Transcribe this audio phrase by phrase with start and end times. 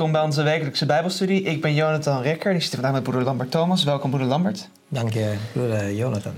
[0.00, 1.42] Welkom bij onze wekelijkse Bijbelstudie.
[1.42, 3.84] Ik ben Jonathan Rekker en ik zit vandaag met broeder Lambert Thomas.
[3.84, 4.68] Welkom, broeder Lambert.
[4.88, 6.32] Dank je, broeder Jonathan.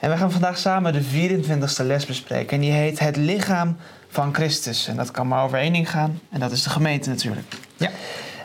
[0.00, 2.56] En we gaan vandaag samen de 24e les bespreken.
[2.56, 3.76] En die heet Het lichaam
[4.08, 4.88] van Christus.
[4.88, 7.46] En dat kan maar over één ding gaan, en dat is de gemeente natuurlijk.
[7.76, 7.90] Ja.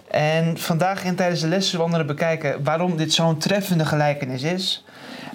[0.07, 4.85] En vandaag in tijdens de les zullen we bekijken waarom dit zo'n treffende gelijkenis is.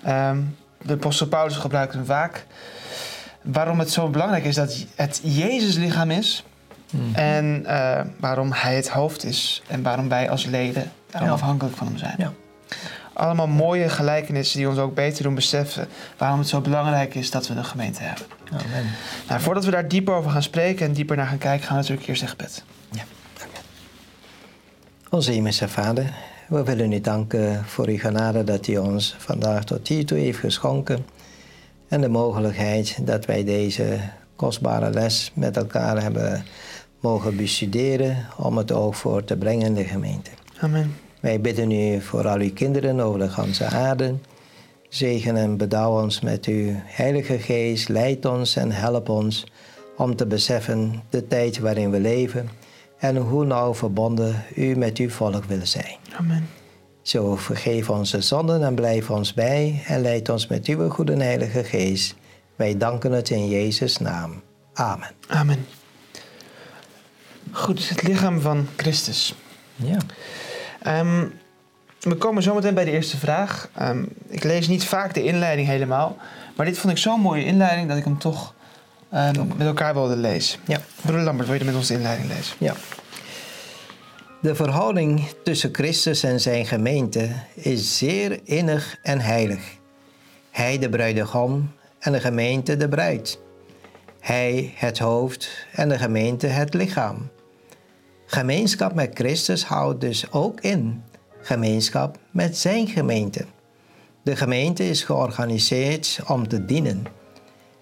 [0.04, 0.40] Ehm,
[0.82, 2.46] de apostel Paulus gebruikt hem vaak.
[3.42, 6.44] Waarom het zo belangrijk is dat het Jezus lichaam is.
[6.90, 7.14] Mhm.
[7.14, 9.62] En eh, waarom hij het hoofd is.
[9.66, 11.34] En waarom wij als leden daarom Ja.
[11.34, 12.14] afhankelijk van hem zijn.
[12.18, 12.32] Ja.
[13.12, 17.48] Allemaal mooie gelijkenissen die ons ook beter doen beseffen waarom het zo belangrijk is dat
[17.48, 18.26] we een gemeente hebben.
[18.52, 18.90] Amen.
[19.28, 21.80] Nou, voordat we daar dieper over gaan spreken en dieper naar gaan kijken, gaan we
[21.80, 22.64] natuurlijk eerst echt bed.
[22.90, 23.02] Ja.
[25.10, 26.12] Onze hemelse Vader,
[26.48, 31.06] we willen u danken voor uw genade dat u ons vandaag tot hiertoe heeft geschonken.
[31.88, 33.98] En de mogelijkheid dat wij deze
[34.36, 36.44] kostbare les met elkaar hebben
[37.00, 40.30] mogen bestuderen om het ook voor te brengen in de gemeente.
[40.60, 40.94] Amen.
[41.20, 44.14] Wij bidden u voor al uw kinderen over de ganse aarde.
[44.88, 47.88] Zegen en bedouw ons met uw Heilige Geest.
[47.88, 49.46] Leid ons en help ons
[49.96, 52.48] om te beseffen de tijd waarin we leven
[52.98, 55.96] en hoe nauw verbonden u met uw volk wil zijn.
[56.16, 56.48] Amen.
[57.02, 61.64] Zo vergeef onze zonden en blijf ons bij en leid ons met uw goede Heilige
[61.64, 62.14] Geest.
[62.56, 64.42] Wij danken het in Jezus' naam.
[64.72, 65.10] Amen.
[65.28, 65.66] Amen.
[67.56, 69.34] Goed, het lichaam van Christus.
[69.74, 69.96] Ja.
[70.82, 71.26] Ehm,
[72.00, 73.68] we komen zometeen bij de eerste vraag.
[73.74, 76.16] Ehm, ik lees niet vaak de inleiding helemaal,
[76.56, 78.54] maar dit vond ik zo'n mooie inleiding dat ik hem toch
[79.10, 80.60] ehm, met elkaar wilde lezen.
[80.66, 80.80] Ja.
[81.00, 82.56] Broeder Lambert, wil je met ons de inleiding lezen?
[82.58, 82.74] Ja.
[84.40, 89.62] De verhouding tussen Christus en zijn gemeente is zeer innig en heilig.
[90.50, 93.38] Hij de bruidegom en de gemeente de bruid.
[94.20, 97.34] Hij het hoofd en de gemeente het lichaam.
[98.26, 101.02] Gemeenschap met Christus houdt dus ook in
[101.40, 103.44] gemeenschap met zijn gemeente.
[104.22, 107.04] De gemeente is georganiseerd om te dienen.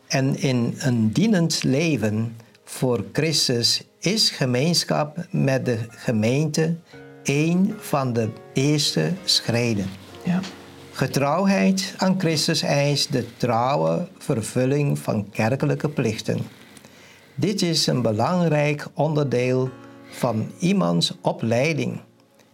[0.08, 6.76] En in een dienend leven voor Christus is gemeenschap met de gemeente
[7.22, 9.86] een van de eerste schreden.
[10.24, 10.40] Ja.
[10.92, 16.38] Getrouwheid aan Christus eist de trouwe vervulling van kerkelijke plichten.
[17.34, 19.70] Dit is een belangrijk onderdeel
[20.14, 22.00] van iemands opleiding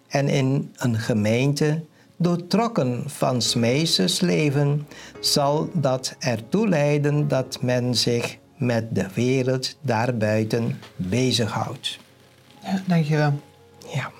[0.08, 1.84] en in een gemeente
[2.16, 3.42] doortrokken van
[4.20, 4.86] leven
[5.20, 11.98] zal dat ertoe leiden dat men zich met de wereld daarbuiten bezighoudt.
[12.62, 13.40] ja, dankjewel.
[13.94, 14.10] Ja,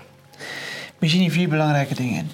[0.98, 2.30] We zien hier vier belangrijke dingen in.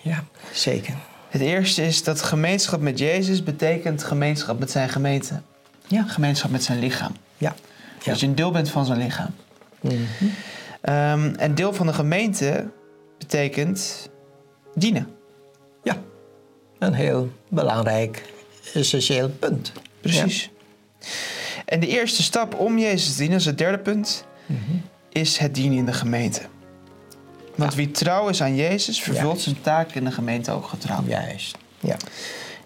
[0.00, 0.94] ja, zeker.
[1.28, 5.40] Het eerste is dat gemeenschap met Jezus betekent gemeenschap met zijn gemeente.
[5.86, 7.12] Ja, Gemeenschap met zijn lichaam.
[7.38, 7.54] ja.
[8.04, 9.30] Dat je een deel bent van zijn lichaam.
[10.80, 12.70] Ehm, en deel van de gemeente
[13.18, 14.08] betekent
[14.74, 15.06] dienen.
[15.82, 15.96] Ja,
[16.78, 18.22] een heel belangrijk,
[18.74, 19.72] essentieel punt.
[20.00, 20.50] Precies.
[21.64, 24.60] En de eerste stap om Jezus te dienen, dat is het derde punt, Mhm.
[25.12, 26.40] is het dienen in de gemeente.
[27.54, 29.42] Want wie trouw is aan Jezus, vervult Juist.
[29.42, 31.02] zijn taak in de gemeente ook getrouw.
[31.06, 31.56] Juist.
[31.80, 31.96] Ja.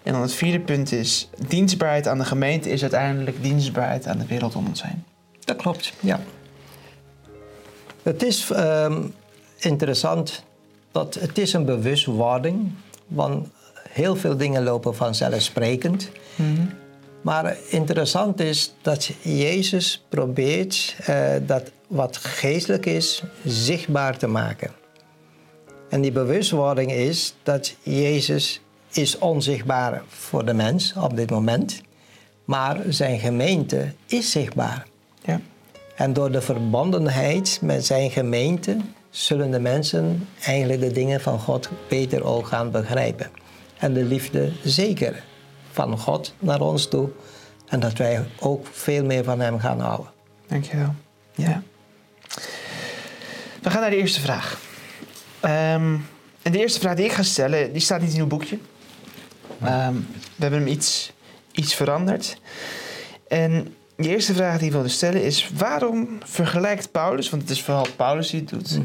[0.03, 4.25] En dan het vierde punt is, dienstbaarheid aan de gemeente is uiteindelijk dienstbaarheid aan de
[4.25, 5.03] wereld om ons heen.
[5.39, 6.19] Dat klopt, ja.
[8.07, 9.01] Het is ehm,
[9.57, 10.43] interessant
[10.91, 12.71] dat het is een bewustwording,
[13.07, 13.47] want
[13.89, 16.09] heel veel dingen lopen vanzelfsprekend.
[17.21, 24.71] Maar interessant is dat Jezus probeert eh, dat wat geestelijk is zichtbaar te maken.
[25.89, 31.81] En die bewustwording is dat Jezus is onzichtbaar voor de mens op dit moment,
[32.45, 34.87] maar zijn gemeente is zichtbaar.
[35.23, 35.39] Ja.
[35.97, 38.77] En door de verbondenheid met zijn gemeente
[39.09, 43.29] zullen de mensen eigenlijk de dingen van God beter ook gaan begrijpen.
[43.77, 45.23] En de liefde zeker
[45.71, 47.09] van God naar ons toe.
[47.67, 50.11] En dat wij ook veel meer van hem gaan houden.
[50.47, 50.95] Dankjewel.
[51.35, 51.61] Ja.
[53.61, 54.59] We gaan naar de eerste vraag.
[55.39, 55.95] Ehm,
[56.41, 58.57] en de eerste vraag die ik ga stellen, die staat niet in uw boekje.
[59.61, 59.93] Ehm,
[60.35, 61.13] we hebben hem iets,
[61.51, 62.37] iets veranderd.
[63.27, 65.49] En de eerste vraag die ik wilde stellen is...
[65.57, 68.79] waarom vergelijkt Paulus, want het is vooral Paulus die het doet...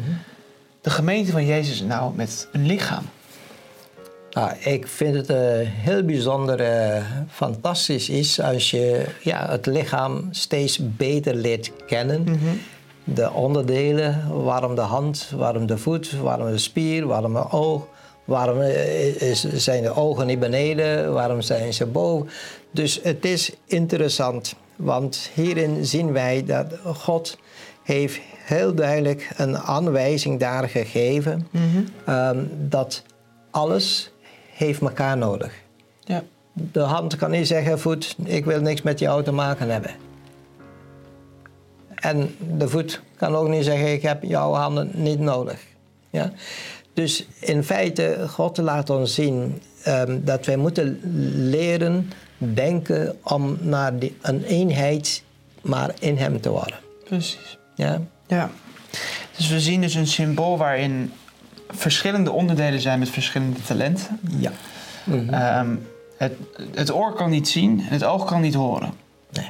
[0.80, 3.04] de gemeente van Jezus nou met een lichaam?
[4.30, 10.28] Nou, ik vind het eh, heel bijzonder, eh, fantastisch is als je ja, het lichaam
[10.30, 12.40] steeds beter leert kennen.
[13.04, 17.86] De onderdelen, waarom de hand, waarom de voet, waarom de spier, waarom het oog.
[18.24, 22.28] Waarom eh, is, zijn de ogen niet beneden, waarom zijn ze boven.
[22.70, 27.38] Dus het is interessant, want hierin zien wij dat God
[27.82, 31.48] heeft heel duidelijk een aanwijzing daar gegeven
[32.04, 33.02] ehm, dat
[33.50, 34.12] alles
[34.52, 35.52] heeft elkaar nodig.
[36.00, 36.22] Ja.
[36.52, 39.90] De hand kan niet zeggen, voet, ik wil niks met jou te maken hebben.
[41.94, 45.60] En de voet kan ook niet zeggen, ik heb jouw handen niet nodig.
[46.10, 46.32] Ja?
[46.92, 51.00] Dus in feite, God laat ons zien ehm, dat wij moeten
[51.50, 52.10] leren
[52.54, 55.22] denken om naar die, een eenheid
[55.60, 56.76] maar in hem te worden.
[57.04, 57.58] Precies.
[57.74, 58.00] Ja?
[58.26, 58.50] Ja.
[59.36, 61.12] Dus we zien dus een symbool waarin
[61.70, 64.20] verschillende onderdelen zijn met verschillende talenten.
[64.36, 64.52] Ja.
[65.04, 65.34] Mhm.
[65.34, 65.76] Ehm,
[66.16, 66.32] het,
[66.74, 68.92] het oor kan niet zien en het oog kan niet horen.
[69.30, 69.48] Nee.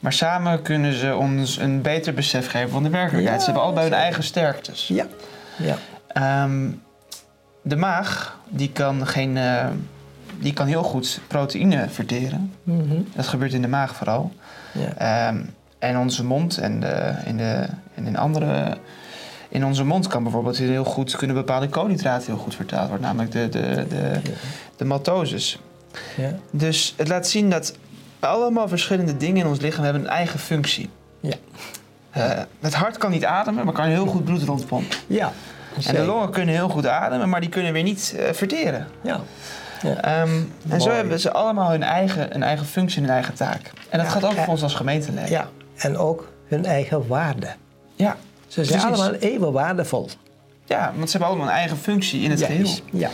[0.00, 3.34] Maar samen kunnen ze ons een beter besef geven van de werkelijkheid.
[3.34, 4.88] Ja, ze hebben allebei hun eigen sterktes.
[4.88, 5.06] Ja.
[5.56, 5.76] Ja.
[6.06, 6.70] Ehm,
[7.62, 9.66] de maag die kan, geen, eh,
[10.42, 12.52] die kan heel goed proteïne verteren.
[12.62, 13.00] Mhm.
[13.14, 14.32] Dat gebeurt in de maag vooral.
[14.72, 15.28] ja.
[15.28, 15.40] Ehm,
[15.78, 18.76] en onze mond en, de, in, de, en in andere...
[19.48, 23.06] In onze mond kan bijvoorbeeld heel goed, kunnen bepaalde koolhydraten heel goed vertaald worden.
[23.06, 24.20] Namelijk de, de, de,
[24.76, 25.60] de maltoses.
[26.16, 26.34] ja.
[26.50, 27.74] Dus het laat zien dat
[28.18, 30.90] allemaal verschillende dingen in ons lichaam hebben een eigen functie.
[31.20, 31.34] Ja.
[32.10, 34.96] Eh, het hart kan niet ademen, maar kan heel goed bloed rondpompen.
[35.06, 35.32] Ja.
[35.86, 38.88] En de longen kunnen heel goed ademen, maar die kunnen weer niet eh, verteren.
[39.02, 39.20] Ja.
[39.82, 39.94] Ja.
[40.00, 43.70] Ehm, en zo hebben ze allemaal hun eigen, een eigen functie en hun eigen taak.
[43.88, 44.42] En dat Ja, gaat ook ja.
[44.42, 45.30] voor ons als gemeenteleven.
[45.30, 47.46] Ja, en ook hun eigen waarde.
[47.94, 49.00] Ja, Ze zijn Precies.
[49.02, 50.08] allemaal even waardevol.
[50.66, 52.68] ja, want ze hebben allemaal een eigen functie in het geheel.
[52.92, 53.08] Ja.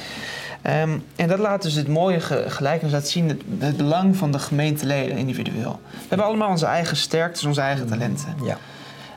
[0.62, 4.32] Ehm, en dat laat dus het mooie ge- gelijkenis laten zien, het, het belang van
[4.32, 5.80] de gemeenteleden individueel.
[5.90, 8.34] We hebben allemaal onze eigen sterktes, onze eigen talenten.
[8.44, 8.56] Ja.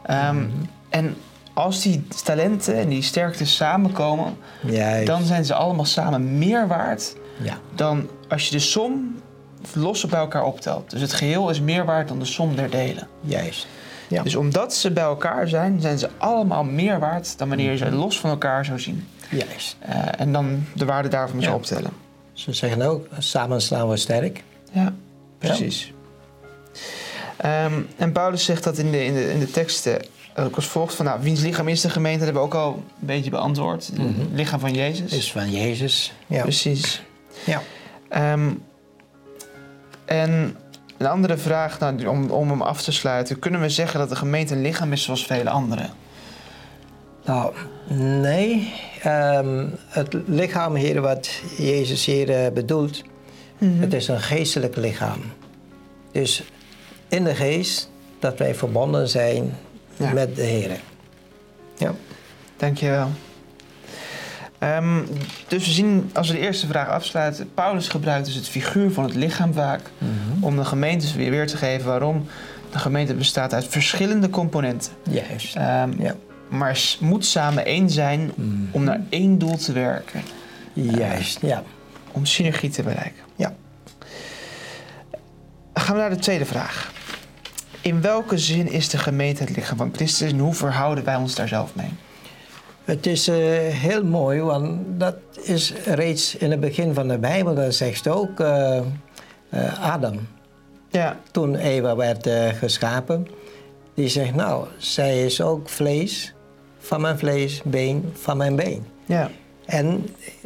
[0.05, 0.43] Ehm,
[0.89, 1.15] En
[1.53, 5.07] als die talenten en die sterktes samenkomen, Juist.
[5.07, 7.59] dan zijn ze allemaal samen meer waard Ja.
[7.75, 9.15] dan als je de som
[9.73, 10.89] los bij elkaar optelt.
[10.89, 13.07] Dus het geheel is meer waard dan de som der delen.
[13.21, 13.67] Juist.
[14.07, 14.23] Ja.
[14.23, 17.91] Dus omdat ze bij elkaar zijn, zijn ze allemaal meer waard dan wanneer je ze
[17.91, 19.07] los van elkaar zou zien.
[19.29, 19.75] Juist.
[19.79, 21.53] Eh, en dan de waarde daarvan Ja.
[21.53, 21.91] optellen.
[22.33, 24.43] Ze zeggen ook, samen staan we sterk.
[24.71, 24.93] Ja,
[25.37, 25.93] precies.
[27.37, 30.01] Ehm, en Paulus zegt dat in de, in de, in de teksten
[30.35, 32.73] ook als volgt van, nou, wiens lichaam is de gemeente, dat hebben we ook al
[32.99, 33.87] een beetje beantwoord.
[33.87, 34.11] Het Mhm.
[34.33, 35.11] lichaam van Jezus.
[35.11, 36.13] Is van Jezus.
[36.27, 36.41] Ja.
[36.41, 37.03] Precies.
[37.45, 37.61] Ja.
[38.09, 38.49] Ehm,
[40.05, 40.55] en
[40.97, 43.39] een andere vraag, nou, om, om hem af te sluiten.
[43.39, 45.89] Kunnen we zeggen dat de gemeente een lichaam is zoals vele anderen?
[47.25, 47.53] Nou,
[48.21, 48.73] nee.
[49.01, 53.03] Ehm, het lichaam hier, wat Jezus hier eh, bedoelt,
[53.57, 55.19] het is een geestelijk lichaam.
[56.11, 56.43] Dus
[57.07, 57.89] in de geest
[58.19, 59.57] dat wij verbonden zijn
[59.97, 60.11] Ja.
[60.13, 60.79] met de Heer.
[61.77, 61.93] Ja.
[62.57, 63.09] Dankjewel.
[64.61, 64.99] Ehm
[65.47, 67.53] dus we zien, als we de eerste vraag afsluiten...
[67.53, 69.81] Paulus gebruikt dus het figuur van het lichaam vaak...
[70.39, 72.25] om de gemeentes weer weer te geven waarom
[72.71, 74.91] de gemeente bestaat uit verschillende componenten.
[75.09, 75.55] Juist.
[75.55, 76.15] Ehm, Ja.
[76.49, 78.31] Maar moet samen één zijn
[78.71, 80.21] om naar één doel te werken.
[80.73, 81.63] Juist, ja.
[82.11, 83.23] Om synergie te bereiken.
[83.35, 83.53] Ja.
[85.73, 86.91] Gaan we naar de tweede vraag.
[87.81, 91.35] In welke zin is de gemeente het lichaam van Christus en hoe verhouden wij ons
[91.35, 91.89] daar zelf mee?
[92.83, 93.35] Het is eh,
[93.67, 98.39] heel mooi, want dat is reeds in het begin van de Bijbel, dat zegt ook
[98.39, 98.77] eh,
[99.49, 100.27] eh, Adam.
[100.89, 103.27] Ja, Toen Eva werd geschapen,
[103.93, 106.33] die zegt, nou, zij is ook vlees
[106.79, 108.85] van mijn vlees, been van mijn been.
[109.05, 109.29] ja,
[109.65, 110.05] En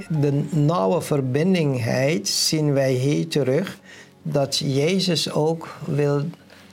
[0.10, 3.80] de nauwe verbindingheid zien wij hier terug,
[4.22, 6.24] dat Jezus ook wil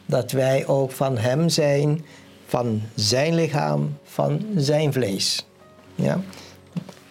[0.07, 2.05] dat wij ook van Hem zijn,
[2.47, 5.47] van Zijn lichaam, van Zijn vlees.
[5.95, 6.21] Ja?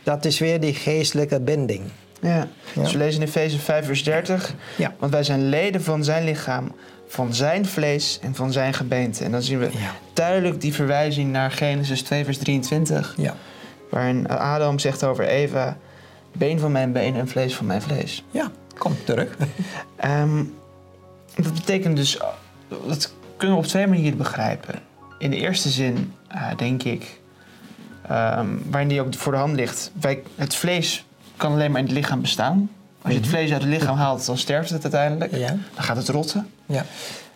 [0.03, 1.81] Dat is weer die geestelijke binding.
[2.21, 2.47] ja.
[2.73, 2.81] Ja.
[2.81, 4.53] Dus we lezen in Efeze 5 vers 30.
[4.77, 4.93] Ja.
[4.99, 6.71] Want wij zijn leden van zijn lichaam,
[7.07, 9.23] van zijn vlees en van zijn gebeente.
[9.23, 9.91] En dan zien we Ja.
[10.13, 13.13] duidelijk die verwijzing naar Genesis 2 vers 23.
[13.17, 13.35] Ja.
[13.89, 15.77] Waarin Adam zegt over Eva,
[16.31, 18.23] been van mijn been en vlees van mijn vlees.
[18.31, 19.37] Ja, kom terug.
[19.95, 20.43] Ehm,
[21.35, 22.19] dat betekent dus,
[22.87, 24.75] dat kunnen we op twee manieren begrijpen.
[25.17, 27.19] In de eerste zin, eh, denk ik,
[28.11, 29.91] ehm, waarin die ook voor de hand ligt.
[30.01, 31.05] Wij, het vlees
[31.37, 32.69] kan alleen maar in het lichaam bestaan.
[33.01, 35.35] Als je het vlees uit het lichaam haalt, dan sterft het uiteindelijk.
[35.35, 35.47] Ja.
[35.47, 36.49] Dan gaat het rotten.
[36.65, 36.85] Ja.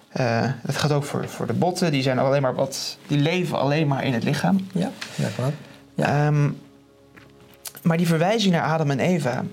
[0.09, 1.91] Eh, dat gaat ook voor, voor de botten.
[1.91, 4.67] Die, zijn alleen maar wat, die leven alleen maar in het lichaam.
[4.73, 4.91] Ja,
[5.35, 5.53] klopt.
[5.95, 6.27] Ja.
[6.27, 6.49] Ehm,
[7.81, 9.43] maar die verwijzing naar Adam en Eva,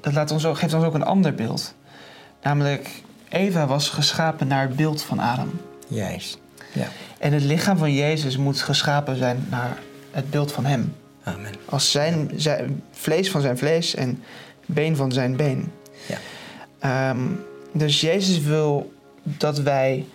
[0.00, 1.74] dat laat ons ook, geeft ons ook een ander beeld.
[2.42, 5.50] Namelijk, Eva was geschapen naar het beeld van Adam.
[5.88, 6.38] Juist.
[6.72, 6.86] Ja.
[7.18, 9.78] En het lichaam van Jezus moet geschapen zijn naar
[10.10, 10.94] het beeld van hem.
[11.22, 11.52] Amen.
[11.64, 14.22] Als zijn, zijn vlees van zijn vlees en
[14.66, 15.72] been van zijn been.
[16.06, 16.16] Ja.
[16.78, 17.18] Ehm,
[17.72, 20.06] dus Jezus wil dat wij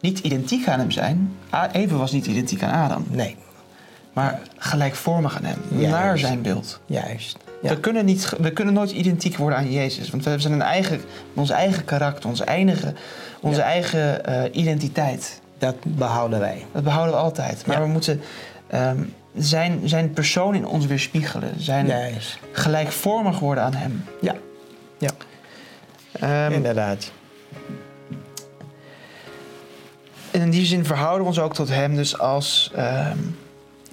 [0.00, 1.36] niet identiek aan hem zijn.
[1.72, 3.36] Eva was niet identiek aan Adam, Nee,
[4.12, 5.90] maar gelijkvormig aan hem, Juist.
[5.90, 6.80] naar zijn beeld.
[6.86, 7.36] juist.
[7.62, 7.68] Ja.
[7.68, 11.00] We, kunnen niet, we kunnen nooit identiek worden aan Jezus, want we zijn een eigen,
[11.34, 12.96] ons eigen karakter, onze eigen,
[13.40, 13.66] onze Ja.
[13.66, 15.40] eigen eh, identiteit.
[15.58, 16.64] Dat behouden wij.
[16.72, 17.66] Dat behouden we altijd.
[17.66, 17.82] Maar Ja.
[17.82, 18.20] we moeten
[18.66, 19.02] ehm,
[19.36, 22.38] zijn, zijn persoon in ons weerspiegelen, zijn Juist.
[22.52, 24.04] gelijkvormig worden aan hem.
[24.20, 24.34] Ja.
[24.98, 25.10] Ja,
[26.12, 27.12] Ehm, inderdaad.
[30.30, 33.18] En in die zin verhouden we ons ook tot hem dus als ehm,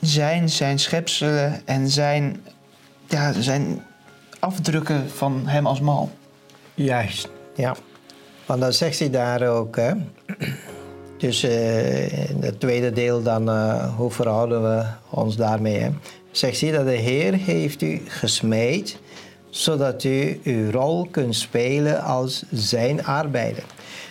[0.01, 2.44] zijn, zijn schepselen en zijn,
[3.08, 3.84] ja, zijn
[4.39, 6.12] afdrukken van hem als mal.
[6.74, 7.75] Juist, ja.
[8.46, 9.91] Want dan zegt hij daar ook, hè.
[11.17, 15.89] Dus eh, in het tweede deel dan, eh, hoe verhouden we ons daarmee, hè?
[16.31, 19.00] Zegt hij dat de Heer heeft u gesmeed,
[19.50, 23.63] zodat u uw rol kunt spelen als zijn arbeider.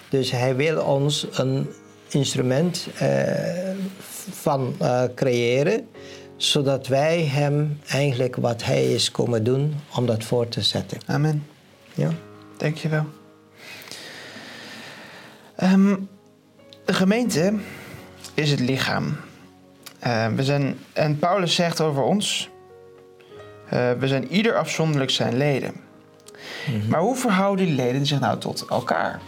[0.09, 1.69] Dus hij wil ons een
[2.09, 3.11] instrument eh,
[4.31, 4.75] van
[5.15, 5.89] creëren,
[6.37, 10.99] zodat wij hem eigenlijk wat hij is komen doen, om dat voor te zetten.
[11.07, 11.47] Amen.
[11.95, 12.11] Ja.
[12.57, 13.05] Dankjewel.
[15.57, 15.95] Ehm
[16.87, 17.55] de gemeente
[18.35, 19.17] is het lichaam.
[19.99, 22.51] Eh, we zijn, en Paulus zegt over ons:
[23.69, 25.73] eh, we zijn ieder afzonderlijk zijn leden.
[26.89, 29.21] Maar hoe verhouden die leden zich nou tot elkaar?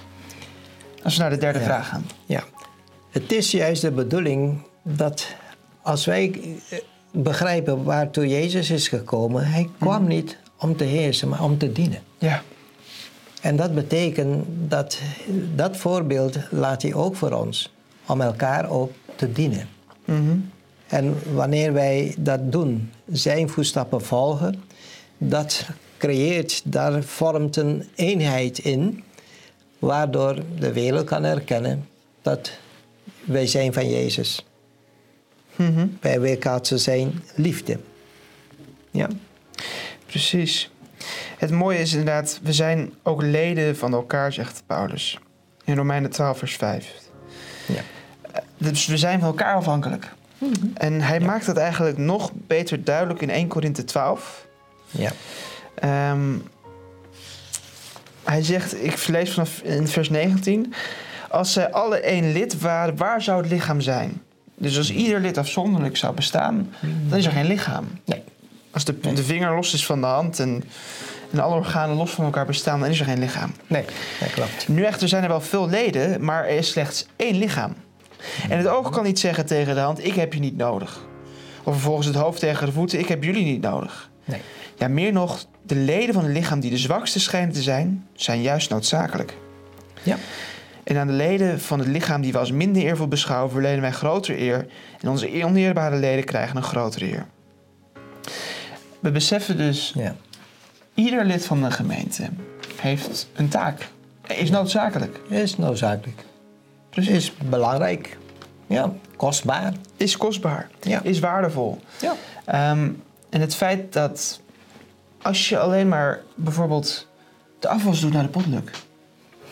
[1.03, 1.65] Als we naar de derde Ja.
[1.65, 2.07] vraag gaan.
[2.27, 2.43] Ja,
[3.11, 5.27] het is juist de bedoeling dat
[5.83, 6.33] als wij
[6.71, 6.79] eh,
[7.13, 12.03] begrijpen waartoe Jezus is gekomen, hij kwam niet om te heersen, maar om te dienen.
[12.19, 12.43] Ja.
[13.43, 14.99] En dat betekent dat
[15.55, 17.73] dat voorbeeld laat hij ook voor ons,
[18.07, 19.69] om elkaar ook te dienen.
[20.05, 20.39] Mhm.
[20.87, 24.63] En wanneer wij dat doen, zijn voetstappen volgen,
[25.19, 25.67] dat
[25.97, 29.05] creëert, daar vormt een eenheid in,
[29.79, 31.89] waardoor de wereld kan erkennen
[32.23, 32.51] dat
[33.25, 34.47] wij zijn van Jezus.
[35.57, 35.87] Mhm.
[36.01, 37.79] Wij weerkaatsen zijn liefde.
[38.91, 39.09] Ja,
[40.09, 40.71] Precies.
[41.39, 45.19] Het mooie is inderdaad, we zijn ook leden van elkaar, zegt Paulus.
[45.65, 46.95] In Romeinen 12, vers 5.
[47.67, 47.83] ja.
[48.57, 50.09] Dus we zijn van elkaar afhankelijk.
[50.75, 54.47] En hij maakt dat eigenlijk nog beter duidelijk in 1 Korinthe 12.
[54.91, 55.13] ja.
[55.75, 56.37] Ehm,
[58.25, 60.75] hij zegt, ik lees vanaf in vers 19.
[61.31, 64.23] Als zij alle één lid waren, waar zou het lichaam zijn?
[64.55, 66.73] Dus als ieder lid afzonderlijk zou bestaan,
[67.09, 67.87] dan is er geen lichaam.
[68.05, 68.23] Nee.
[68.71, 70.65] Als de, de vinger los is van de hand en,
[71.33, 73.53] en alle organen los van elkaar bestaan, dan is er geen lichaam.
[73.67, 73.85] Nee,
[74.21, 74.69] dat klopt.
[74.69, 77.75] Nu echter zijn er wel veel leden, maar er is slechts één lichaam.
[78.49, 81.07] En het oog kan niet zeggen tegen de hand, ik heb je niet nodig.
[81.65, 84.11] Of vervolgens het hoofd tegen de voeten, ik heb jullie niet nodig.
[84.25, 84.41] Nee.
[84.77, 88.43] Ja, meer nog, de leden van het lichaam die de zwakste schijnen te zijn, zijn
[88.43, 89.37] juist noodzakelijk.
[90.03, 90.17] Ja.
[90.85, 93.93] En aan de leden van het lichaam die we als minder eervol beschouwen, verlenen wij
[93.93, 94.67] grotere eer.
[95.01, 97.27] En onze oneerbare leden krijgen een grotere eer.
[99.01, 100.15] We beseffen dus, Ja.
[100.99, 102.29] Ieder lid van de gemeente
[102.81, 103.89] heeft een taak.
[104.27, 105.21] Is noodzakelijk.
[105.29, 106.25] Is noodzakelijk.
[106.91, 107.15] Precies.
[107.15, 108.19] Is belangrijk.
[108.67, 109.73] Ja, kostbaar.
[109.97, 110.69] Is kostbaar.
[110.81, 111.03] Ja.
[111.03, 111.81] Is waardevol.
[112.01, 112.15] Ja.
[112.45, 112.91] Ehm,
[113.31, 114.41] en het feit dat
[115.23, 117.07] als je alleen maar bijvoorbeeld
[117.59, 118.71] de afwas doet naar de potluck.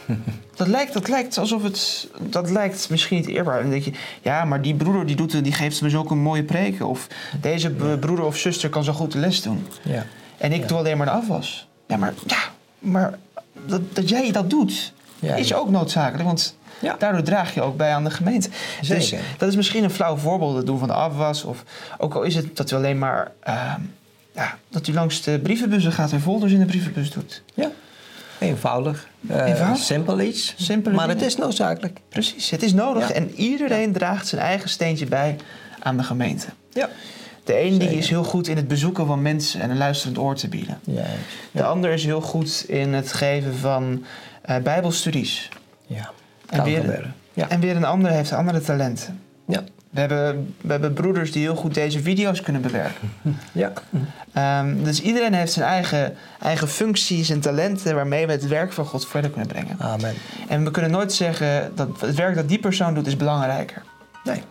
[0.57, 2.09] dat, lijkt, dat lijkt alsof het.
[2.21, 3.57] Dat lijkt misschien niet eerbaar.
[3.57, 6.45] En dan denk je, ja, maar die broeder die, doet, die geeft me zulke mooie
[6.45, 6.87] preken.
[6.87, 7.07] Of
[7.41, 9.67] deze broeder of zuster kan zo goed de les doen.
[9.83, 10.07] Ja.
[10.39, 11.69] En ik doe alleen maar de afwas.
[11.87, 12.39] Ja, maar, ja,
[12.79, 13.19] maar
[13.67, 16.25] dat, dat jij dat doet, is ook noodzakelijk.
[16.25, 16.97] Want Ja.
[16.99, 18.49] daardoor draag je ook bij aan de gemeente.
[18.81, 19.25] Dus Zeker.
[19.39, 21.45] dat is misschien een flauw voorbeeld, het doen van de afwas.
[21.45, 21.65] Of
[21.99, 23.33] ook al is het dat u alleen maar...
[23.41, 23.81] ehm,
[24.35, 27.43] ja, dat u langs de brievenbussen gaat en folders in de brievenbus doet.
[27.55, 27.71] Ja.
[28.39, 29.09] Eenvoudig.
[29.29, 29.79] Eh, Eenvoudig?
[29.83, 30.55] Simpel iets.
[30.93, 32.01] Maar het is noodzakelijk.
[32.09, 33.09] Precies, het is nodig.
[33.09, 33.15] Ja.
[33.15, 35.37] En iedereen draagt zijn eigen steentje bij
[35.79, 36.47] aan de gemeente.
[36.73, 36.89] Ja.
[37.47, 40.35] De een die is heel goed in het bezoeken van mensen en een luisterend oor
[40.35, 40.79] te bieden.
[40.85, 41.11] Juist.
[41.51, 44.05] De ander is heel goed in het geven van
[44.43, 45.49] eh, bijbelstudies.
[45.87, 46.11] Ja.
[46.49, 47.13] En weer.
[47.33, 47.49] Ja.
[47.49, 49.21] en weer een ander heeft andere talenten.
[49.47, 49.65] Ja.
[49.91, 53.13] We hebben, we hebben broeders die heel goed deze video's kunnen bewerken.
[53.53, 53.73] Ja.
[54.33, 58.85] Ehm, dus iedereen heeft zijn eigen, eigen functies en talenten waarmee we het werk van
[58.85, 59.77] God verder kunnen brengen.
[59.79, 60.15] Amen.
[60.49, 63.83] En we kunnen nooit zeggen dat het werk dat die persoon doet is belangrijker.
[64.25, 64.43] Nee.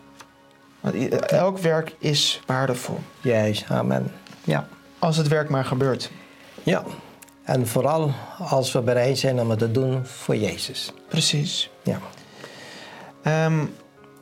[0.85, 2.99] Want i- elk werk is waardevol.
[3.21, 3.65] Juist.
[3.69, 4.11] Amen.
[4.43, 4.67] Ja.
[4.99, 6.11] Als het werk maar gebeurt.
[6.63, 6.83] Ja.
[7.43, 10.93] En vooral als we bereid zijn om het te doen voor Jezus.
[11.07, 11.69] Precies.
[11.83, 11.99] Ja.
[13.23, 13.65] Ehm,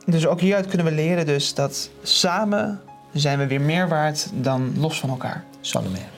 [0.06, 2.80] dus ook hieruit kunnen we leren dus dat samen
[3.12, 5.44] zijn we weer meer waard dan los van elkaar.
[5.60, 6.08] Zonder meer.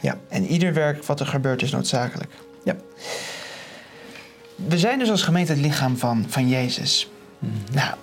[0.00, 0.16] Ja.
[0.28, 2.30] En ieder werk wat er gebeurt is noodzakelijk.
[2.64, 2.76] Ja.
[4.54, 7.10] We zijn dus als gemeente het lichaam van, van Jezus.
[7.72, 7.94] Nou,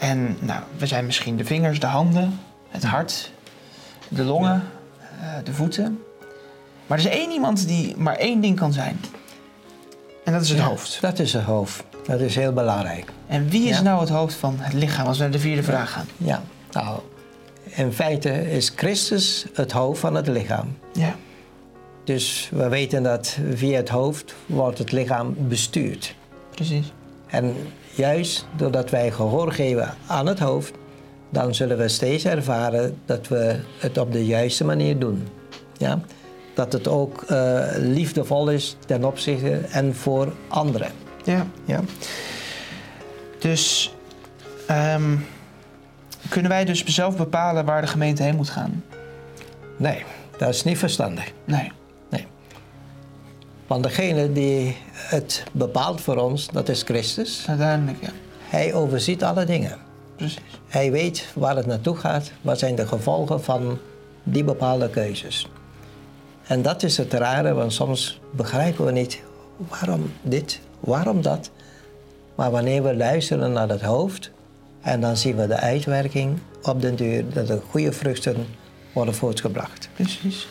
[0.00, 2.38] en nou, we zijn misschien de vingers, de handen,
[2.68, 3.32] het hart,
[4.08, 4.62] de longen,
[5.20, 6.02] eh, de voeten.
[6.86, 9.00] Maar er is één iemand die maar één ding kan zijn.
[10.24, 10.98] En dat is het Ja, hoofd.
[11.00, 11.84] Dat is het hoofd.
[12.06, 13.12] Dat is heel belangrijk.
[13.26, 13.82] En wie is Ja.
[13.82, 16.06] nou het hoofd van het lichaam als we naar de vierde vraag gaan?
[16.16, 16.42] Ja,
[16.72, 17.00] nou,
[17.64, 20.76] in feite is Christus het hoofd van het lichaam.
[20.92, 21.14] Ja,
[22.04, 26.14] Dus we weten dat via het hoofd wordt het lichaam bestuurd.
[26.54, 26.92] precies.
[27.26, 27.56] En
[27.94, 30.72] juist doordat wij gehoor geven aan het hoofd,
[31.30, 35.28] dan zullen we steeds ervaren dat we het op de juiste manier doen.
[35.76, 36.00] Ja?
[36.54, 40.90] Dat het ook eh, liefdevol is ten opzichte en voor anderen.
[41.24, 41.46] Ja.
[41.64, 41.80] Ja?
[43.38, 43.94] Dus
[44.66, 45.16] ehm,
[46.28, 48.84] kunnen wij dus zelf bepalen waar de gemeente heen moet gaan?
[49.76, 50.04] Nee,
[50.38, 51.32] dat is niet verstandig.
[51.44, 51.72] Nee.
[53.70, 57.44] Want degene die het bepaalt voor ons, dat is Christus.
[57.46, 58.10] Uiteindelijk, ja.
[58.48, 59.78] Hij overziet alle dingen.
[60.16, 60.40] Precies.
[60.68, 63.78] Hij weet waar het naartoe gaat, wat zijn de gevolgen van
[64.22, 65.48] die bepaalde keuzes.
[66.46, 69.20] En dat is het rare, want soms begrijpen we niet
[69.56, 71.50] waarom dit, waarom dat.
[72.34, 74.30] Maar wanneer we luisteren naar het hoofd
[74.80, 78.46] en dan zien we de uitwerking op den duur dat er goede vruchten
[78.92, 79.88] worden voortgebracht.
[79.94, 80.48] Precies.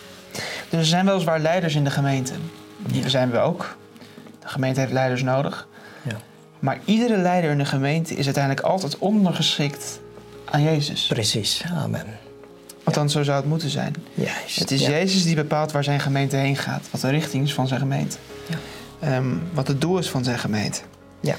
[0.69, 2.33] Dus er zijn weliswaar leiders in de gemeente.
[2.87, 3.77] Die zijn we ook.
[4.39, 5.67] De gemeente heeft leiders nodig.
[6.01, 6.15] Ja.
[6.59, 9.99] Maar iedere leider in de gemeente is uiteindelijk altijd ondergeschikt
[10.45, 11.07] aan Jezus.
[11.07, 12.05] Precies, amen.
[12.83, 13.95] Althans, zo zou het moeten zijn.
[14.13, 14.59] Juist.
[14.59, 14.89] Het is ja.
[14.89, 16.87] Jezus die bepaalt waar zijn gemeente heen gaat.
[16.91, 18.17] Wat de richting is van zijn gemeente.
[18.49, 18.57] Ja.
[18.99, 20.81] Ehm, wat het doel is van zijn gemeente.
[21.19, 21.35] Ja.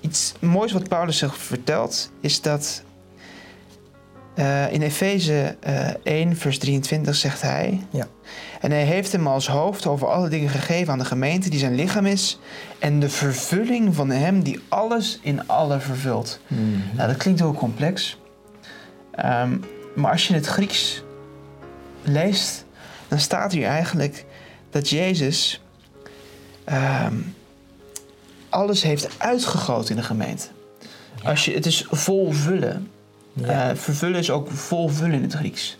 [0.00, 2.82] Iets moois wat Paulus zich vertelt is dat
[4.34, 8.06] eh, in Efeze eh 1, vers 23 zegt hij: Ja.
[8.60, 11.74] En hij heeft hem als hoofd over alle dingen gegeven aan de gemeente die zijn
[11.74, 12.38] lichaam is.
[12.78, 16.40] En de vervulling van hem die alles in alle vervult.
[16.46, 16.60] Mhm.
[16.96, 18.18] Nou, dat klinkt heel complex.
[19.10, 19.56] Ehm,
[19.94, 21.02] maar als je het Grieks
[22.02, 22.64] leest,
[23.08, 24.24] dan staat hier eigenlijk
[24.70, 25.62] dat Jezus
[26.64, 27.16] ehm,
[28.48, 30.46] alles heeft uitgegoten in de gemeente.
[31.22, 32.90] Als je, het is vol vullen.
[33.32, 33.70] Ja.
[33.70, 35.76] Eh, vervullen is ook vol vullen in het Grieks.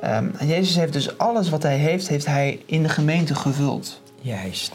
[0.00, 4.00] Ehm, Jezus heeft dus alles wat hij heeft, heeft hij in de gemeente gevuld.
[4.20, 4.72] Juist.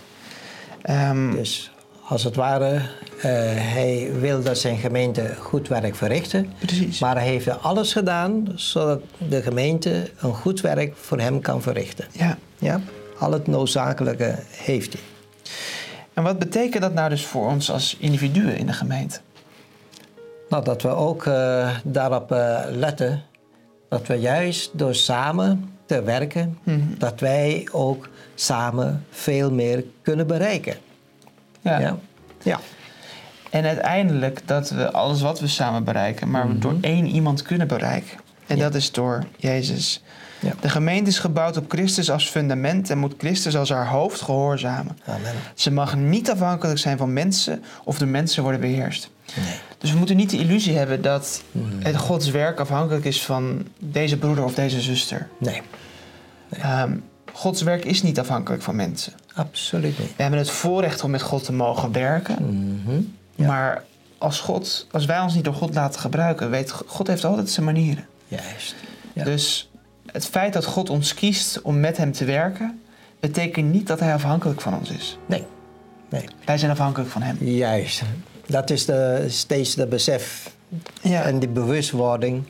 [0.82, 1.72] Ehm, Dus
[2.08, 2.82] als het ware, eh,
[3.74, 6.54] hij wil dat zijn gemeente goed werk verrichten.
[6.60, 7.00] precies.
[7.00, 12.06] Maar hij heeft alles gedaan zodat de gemeente een goed werk voor hem kan verrichten.
[12.12, 12.38] ja.
[12.60, 12.82] Ja?
[13.20, 15.02] Al het noodzakelijke heeft hij.
[16.13, 19.20] En wat betekent dat nou dus voor ons als individuen in de gemeente?
[20.54, 23.22] Nou, dat we ook eh, daarop eh, letten
[23.89, 26.80] dat we juist door samen te werken, Mhm.
[26.98, 30.76] dat wij ook samen veel meer kunnen bereiken.
[31.62, 31.80] Ja.
[31.80, 31.98] Ja.
[32.44, 32.60] ja.
[33.50, 37.68] En uiteindelijk dat we alles wat we samen bereiken, maar we door één iemand kunnen
[37.68, 38.18] bereiken.
[38.48, 38.63] En Ja.
[38.63, 40.04] dat is door Jezus.
[40.39, 40.54] Ja.
[40.62, 44.98] De gemeente is gebouwd op Christus als fundament en moet Christus als haar hoofd gehoorzamen.
[45.06, 45.32] Amen.
[45.56, 49.10] Ze mag niet afhankelijk zijn van mensen of de mensen worden beheerst.
[49.36, 49.54] Nee.
[49.84, 51.65] Dus we moeten niet de illusie hebben dat Mhm.
[51.80, 55.28] het Gods werk afhankelijk is van deze broeder of deze zuster.
[55.38, 55.62] Nee,
[56.50, 56.98] Ehm,
[57.34, 59.13] Gods werk is niet afhankelijk van mensen.
[59.36, 60.15] absoluut niet.
[60.15, 62.43] We hebben het voorrecht om met God te mogen werken.
[62.84, 63.02] Mhm.
[63.36, 63.48] Ja.
[63.48, 63.84] Maar
[64.17, 67.50] als, God, als wij ons niet door God laten gebruiken, weet God, God heeft altijd
[67.50, 68.06] zijn manieren.
[68.28, 68.76] Juist.
[69.13, 69.24] Ja.
[69.24, 69.69] Dus
[70.12, 72.82] het feit dat God ons kiest om met hem te werken,
[73.19, 75.17] betekent niet dat hij afhankelijk van ons is.
[75.26, 75.43] Nee.
[76.10, 76.24] Nee.
[76.46, 77.38] Wij zijn afhankelijk van hem.
[77.39, 78.02] Juist.
[78.45, 80.51] Dat is de, steeds de besef
[81.01, 82.43] Ja, en die bewustwording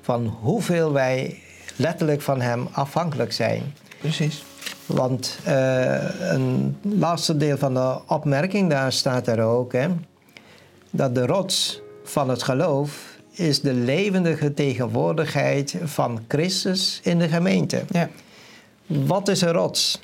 [0.00, 1.38] van hoeveel wij
[1.76, 3.74] letterlijk van hem afhankelijk zijn.
[4.00, 4.44] precies.
[4.86, 9.88] Want eh, een laatste deel van de opmerking, daar staat er ook, hè,
[10.90, 17.82] dat de rots van het geloof is de levendige tegenwoordigheid van Christus in de gemeente.
[17.90, 18.08] Ja,
[18.86, 20.00] Wat is een rots?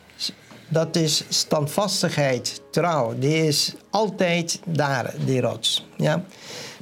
[0.69, 3.19] Dat is standvastigheid, trouw.
[3.19, 5.87] Die is altijd daar, die rots.
[5.97, 6.25] Ja?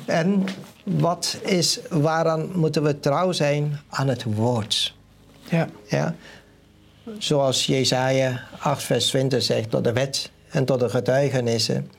[0.05, 0.45] En
[0.85, 3.81] wat is, waaraan moeten we trouw zijn?
[3.89, 4.95] Aan het woord.
[5.49, 6.15] ja, Ja?
[7.19, 11.91] Zoals Jesaja 8 vers 20 zegt, tot de wet en tot de getuigenissen.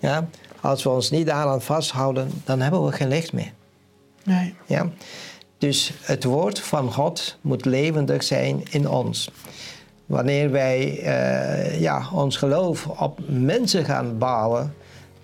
[0.00, 0.28] Ja?
[0.60, 3.52] Als we ons niet daaraan vasthouden, dan hebben we geen licht meer.
[4.24, 4.54] nee.
[4.66, 4.90] Ja?
[5.58, 9.30] Dus het woord van God moet levendig zijn in ons.
[10.08, 14.74] Wanneer wij eh, ja, ons geloof op mensen gaan bouwen,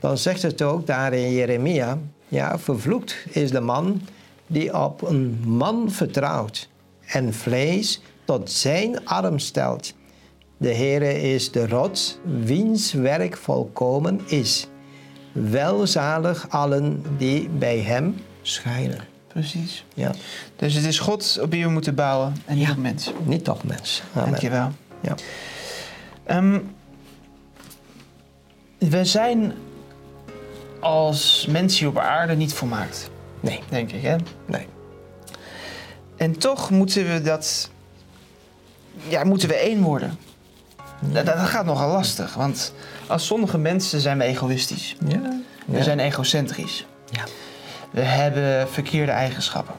[0.01, 4.01] dan zegt het ook daar in Jeremia: ja, vervloekt is de man
[4.47, 6.68] die op een man vertrouwt
[7.07, 9.94] en vlees tot zijn arm stelt.
[10.57, 14.68] De Heere is de rots, wiens werk volkomen is.
[15.33, 19.13] welzalig allen die bij hem schuilen.
[19.35, 19.85] Precies.
[19.94, 20.12] Ja,
[20.57, 22.70] Dus het is God op wie we moeten bouwen en niet Ja.
[22.70, 23.12] op mensen.
[23.25, 24.03] niet op mens.
[24.14, 24.29] Amen.
[24.31, 24.70] Dankjewel.
[25.01, 25.14] Ja.
[26.25, 26.59] Ehm,
[28.79, 29.53] we zijn
[30.81, 34.03] als mensen hier op aarde niet volmaakt, Nee, denk ik.
[34.03, 34.16] Hè?
[34.47, 34.66] nee.
[36.16, 37.70] En toch moeten we dat.
[39.09, 40.18] Ja, moeten we één worden.
[41.01, 42.73] Dat, dat gaat nogal lastig, want
[43.07, 44.97] als sommige mensen zijn we egoïstisch.
[45.09, 45.40] Ja.
[45.66, 46.87] We zijn egocentrisch.
[47.11, 47.25] Ja.
[47.95, 49.75] We hebben verkeerde eigenschappen.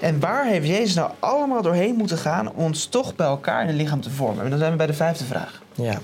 [0.00, 3.66] En waar heeft Jezus nou allemaal doorheen moeten gaan om ons toch bij elkaar in
[3.66, 4.44] het lichaam te vormen?
[4.44, 5.62] En dan zijn we bij de vijfde vraag.
[5.74, 5.98] Ja.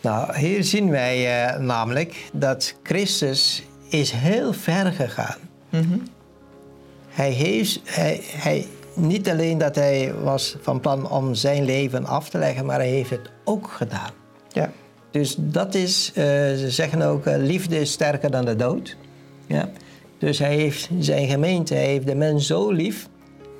[0.00, 5.38] Nou, hier zien wij eh, namelijk dat Christus is heel ver gegaan.
[7.08, 12.28] Hij heeft, hij, hij, niet alleen dat hij was van plan om zijn leven af
[12.28, 14.10] te leggen, maar hij heeft het ook gedaan.
[14.48, 14.70] Ja.
[15.10, 18.96] Dus dat is, eh, ze zeggen ook, eh, liefde is sterker dan de dood.
[19.46, 19.68] Ja.
[20.24, 23.08] Dus hij heeft zijn gemeente, hij heeft de mens zo lief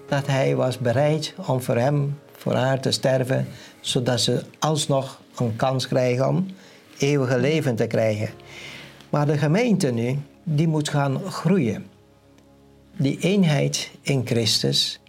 [0.09, 3.47] dat hij was bereid om voor hem, voor haar te sterven,
[3.81, 6.47] zodat ze alsnog een kans krijgen om
[6.99, 8.29] eeuwige leven te krijgen.
[9.11, 11.87] Maar de gemeente nu, die moet gaan groeien.
[12.97, 15.01] Die eenheid in Christus,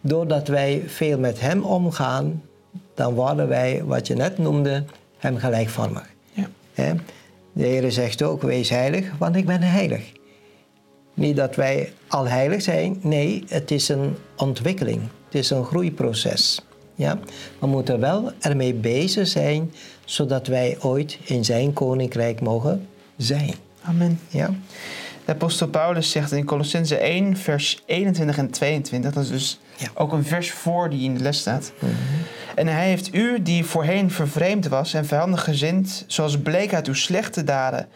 [0.00, 2.42] doordat wij veel met hem omgaan,
[2.94, 4.84] dan worden wij, wat je net noemde,
[5.18, 6.08] hem gelijkvormig.
[6.32, 6.94] Ja.
[7.52, 10.18] De Heer zegt ook, wees heilig, want ik ben heilig.
[11.14, 15.00] Niet dat wij al heilig zijn, nee, het is een ontwikkeling.
[15.24, 16.60] Het is een groeiproces.
[16.94, 17.18] Ja?
[17.58, 19.72] We moeten wel ermee bezig zijn,
[20.04, 23.54] zodat wij ooit in zijn koninkrijk mogen zijn.
[23.82, 24.20] Amen.
[24.28, 24.50] Ja?
[25.24, 29.88] De apostel Paulus zegt in Colossense 1, vers 21 en 22, dat is dus Ja.
[29.94, 31.72] ook een vers voor die in de les staat.
[32.54, 36.94] En hij heeft u, die voorheen vervreemd was en vijandig gezind, zoals bleek uit uw
[36.94, 37.88] slechte daden,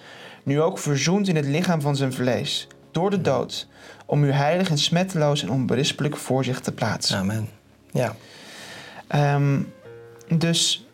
[0.42, 3.66] nu ook verzoend in het lichaam van zijn vlees, door de dood,
[4.06, 7.18] om u heilig en smetteloos en onberispelijk voor zich te plaatsen.
[7.18, 7.48] Amen.
[7.92, 8.16] Ja.
[9.06, 9.60] Ehm,
[10.28, 10.86] dus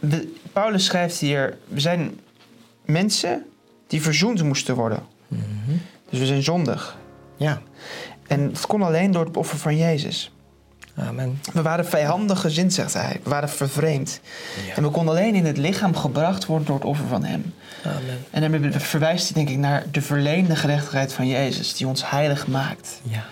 [0.00, 2.20] de- Paulus schrijft hier: we zijn
[2.84, 3.44] mensen
[3.86, 5.02] die verzoend moesten worden.
[6.10, 6.96] Dus we zijn zondig.
[7.36, 7.62] Ja.
[8.26, 10.30] En het kon alleen door het offer van Jezus.
[10.96, 11.40] Amen.
[11.52, 13.20] We waren vijandig gezind, zegt hij.
[13.22, 14.20] We waren vervreemd.
[14.76, 17.54] En we konden alleen in het lichaam gebracht worden door het offer van Hem.
[17.84, 18.24] Amen.
[18.30, 22.46] En daarmee verwijst hij denk ik naar de verleende gerechtigheid van Jezus, die ons heilig
[22.46, 23.00] maakt.
[23.02, 23.24] Ja.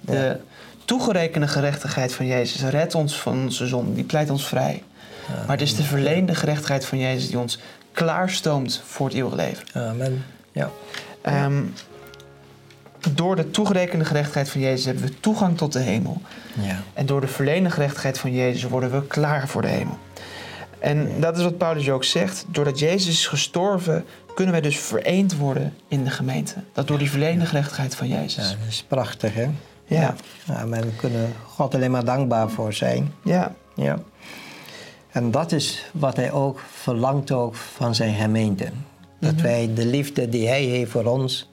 [0.00, 0.40] De
[0.84, 4.82] toegerekende gerechtigheid van Jezus redt ons van onze zonde, die pleit ons vrij.
[5.28, 7.58] Maar het is de verleende gerechtigheid van Jezus die ons
[7.92, 9.64] klaarstoomt voor het eeuwige leven.
[9.74, 10.24] Amen.
[10.52, 10.70] Ja.
[11.22, 11.62] Ehm,
[13.14, 16.20] door de toegerekende gerechtigheid van Jezus hebben we toegang tot de hemel.
[16.60, 16.80] Ja.
[16.94, 19.98] En door de verleende gerechtigheid van Jezus worden we klaar voor de hemel.
[20.78, 22.44] En dat is wat Paulus ook zegt.
[22.48, 26.54] Doordat Jezus is gestorven, kunnen wij dus vereend worden in de gemeente.
[26.72, 28.48] Dat door die verleende gerechtigheid van Ja, Jezus.
[28.48, 29.48] dat is prachtig, hè?
[29.84, 30.14] Ja,
[30.52, 30.80] Amen.
[30.80, 33.12] We kunnen God alleen maar dankbaar voor zijn.
[33.24, 33.98] ja, Ja.
[35.10, 38.68] En dat is wat hij ook verlangt ook van zijn gemeente.
[39.20, 41.50] Dat wij de liefde die hij heeft voor ons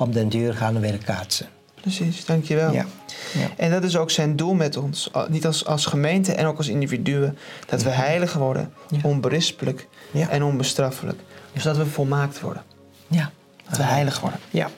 [0.00, 1.46] op den duur gaan weerkaatsen.
[1.80, 2.24] precies.
[2.24, 2.72] Dankjewel.
[2.72, 2.86] Ja.
[3.32, 3.46] Ja.
[3.56, 5.10] En dat is ook zijn doel met ons.
[5.28, 7.38] Niet als, als gemeente en ook als individuen.
[7.66, 8.98] Dat we heilig worden, Ja.
[9.02, 10.28] onberispelijk Ja.
[10.28, 11.20] en onbestraffelijk.
[11.52, 12.62] Dus dat we volmaakt worden.
[13.06, 13.30] Ja.
[13.68, 14.40] Dat we heilig worden.
[14.50, 14.68] Ja.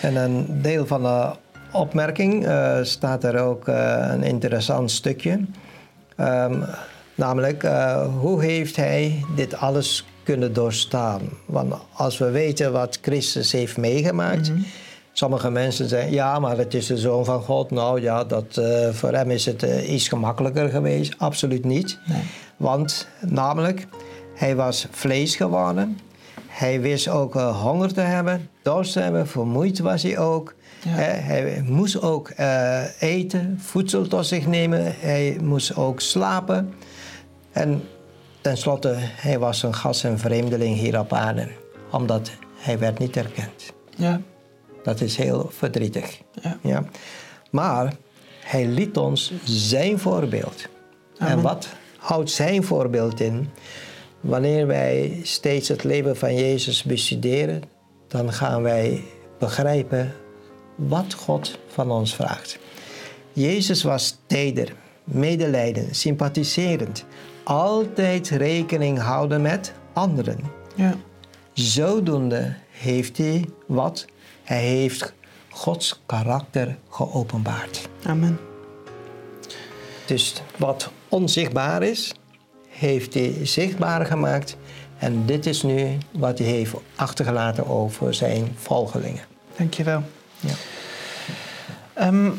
[0.00, 1.30] En een deel van de
[1.72, 5.40] opmerking eh, staat er ook eh, een interessant stukje.
[6.16, 6.62] Ehm,
[7.14, 11.20] namelijk, eh, hoe heeft hij dit alles kunnen doorstaan?
[11.44, 14.52] Want als we weten wat Christus heeft meegemaakt.
[15.12, 17.70] Sommige mensen zeggen, ja, maar het is de zoon van God.
[17.70, 21.14] Nou ja, dat, eh, voor hem is het eh, iets gemakkelijker geweest.
[21.18, 21.98] Absoluut niet.
[22.06, 22.22] Nee.
[22.56, 23.86] Want namelijk,
[24.34, 25.98] hij was vlees geworden.
[26.46, 30.54] Hij wist ook eh, honger te hebben, dorst te hebben, vermoeid was hij ook.
[30.82, 30.90] Ja.
[30.90, 32.32] Hij moest ook
[32.98, 34.94] eten, voedsel tot zich nemen.
[34.98, 36.74] Hij moest ook slapen.
[37.52, 37.82] En
[38.46, 41.48] tenslotte, hij was een gast en vreemdeling hier op aarde.
[41.90, 43.72] Omdat hij werd niet erkend.
[43.96, 44.20] Ja,
[44.82, 46.20] Dat is heel verdrietig.
[46.42, 46.58] ja.
[46.62, 46.84] Ja.
[47.50, 47.94] Maar
[48.44, 50.68] hij liet ons zijn voorbeeld.
[51.18, 53.48] En wat houdt zijn voorbeeld in?
[54.20, 57.62] Wanneer wij steeds het leven van Jezus bestuderen,
[58.08, 59.02] dan gaan wij
[59.38, 60.12] begrijpen
[60.74, 62.58] wat God van ons vraagt.
[63.32, 64.72] Jezus was teder,
[65.04, 67.04] medelijdend, sympathiserend,
[67.46, 70.38] altijd rekening houden met anderen.
[70.74, 70.94] ja.
[71.52, 74.04] Zodoende heeft hij wat?
[74.42, 75.12] Hij heeft
[75.50, 77.88] Gods karakter geopenbaard.
[78.06, 78.38] Amen.
[80.06, 82.14] Dus wat onzichtbaar is,
[82.68, 84.56] heeft hij zichtbaar gemaakt.
[84.98, 89.24] En dit is nu wat hij heeft achtergelaten over zijn volgelingen.
[89.56, 90.02] Dankjewel.
[90.40, 90.54] Ja.
[91.92, 92.30] Ehm,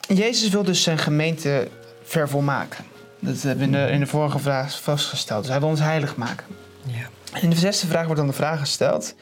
[0.00, 1.68] Jezus wil dus zijn gemeente
[2.02, 2.84] vervolmaken.
[3.20, 5.40] Dat hebben we in de, in de vorige vraag vastgesteld.
[5.40, 6.46] Dus hij wil ons heilig maken.
[6.86, 7.38] Ja.
[7.40, 9.14] In de zesde vraag wordt dan de vraag gesteld...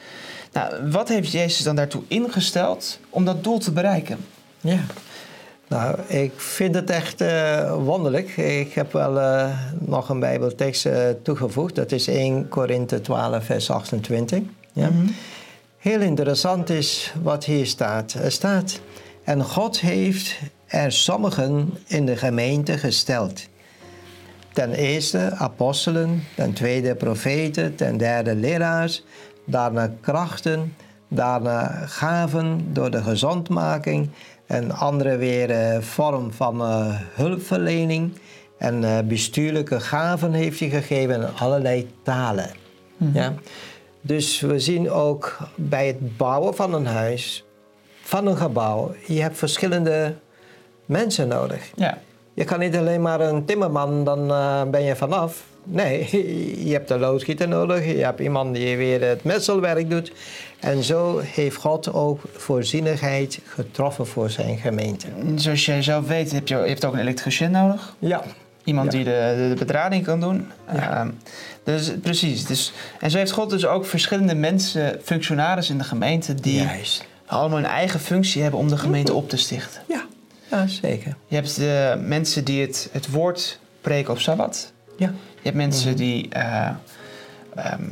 [0.51, 4.17] Nou, wat heeft Jezus dan daartoe ingesteld om dat doel te bereiken?
[4.61, 4.79] Ja.
[5.67, 8.37] Nou, ik vind het echt eh, wonderlijk.
[8.37, 11.75] Ik heb wel eh, nog een Bijbeltekst eh, toegevoegd.
[11.75, 14.39] Dat is 1 Korinthe 12, vers 28.
[14.73, 14.89] Ja.
[14.89, 15.07] Mhm.
[15.77, 18.13] Heel interessant is wat hier staat.
[18.13, 18.79] Er staat,
[19.23, 23.47] en God heeft er sommigen in de gemeente gesteld.
[24.59, 29.03] Ten eerste apostelen, ten tweede profeten, ten derde leraars,
[29.45, 30.75] daarna krachten,
[31.07, 34.09] daarna gaven door de gezondmaking
[34.45, 38.17] en andere weer eh, vorm van eh, hulpverlening.
[38.57, 42.49] En eh, bestuurlijke gaven heeft hij gegeven en allerlei talen.
[42.97, 43.33] Ja?
[44.01, 47.45] Dus we zien ook bij het bouwen van een huis,
[48.01, 50.15] van een gebouw, je hebt verschillende
[50.85, 51.71] mensen nodig.
[51.75, 51.97] Ja.
[52.39, 55.43] Je kan niet alleen maar een timmerman, dan eh, ben je vanaf.
[55.63, 56.07] Nee,
[56.67, 60.11] je hebt een loodgieter nodig, je hebt iemand die weer het metselwerk doet.
[60.59, 65.07] En zo heeft God ook voorzienigheid getroffen voor zijn gemeente.
[65.35, 67.95] Zoals jij zelf weet, heb je, je hebt ook een elektricien nodig.
[67.99, 68.23] Ja,
[68.63, 68.97] Iemand Ja.
[68.97, 70.47] die de, de, de bedrading kan doen.
[70.73, 70.97] Ja.
[70.99, 71.09] Ehm,
[71.63, 72.45] dus precies.
[72.45, 77.05] Dus, en zo heeft God dus ook verschillende mensen, functionarissen in de gemeente, die juist.
[77.25, 79.81] allemaal een eigen functie hebben om de gemeente op te stichten.
[79.87, 80.05] Ja,
[80.49, 81.15] ja zeker.
[81.27, 84.71] Je hebt de mensen die het, het woord preken op Sabbat.
[84.97, 86.69] Ja, Je hebt mensen die eh,
[87.55, 87.83] ehm,